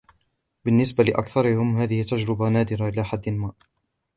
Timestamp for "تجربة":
2.03-2.49